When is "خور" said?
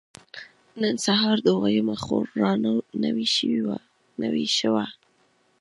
2.03-2.25